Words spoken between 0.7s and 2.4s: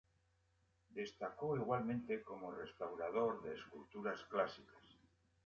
Destacó igualmente